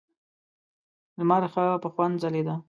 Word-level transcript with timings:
لمر 1.19 1.43
ښه 1.53 1.65
په 1.83 1.87
خوند 1.93 2.15
ځلېده. 2.21 2.55